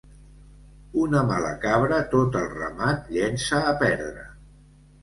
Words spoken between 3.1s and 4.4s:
llença a perdre.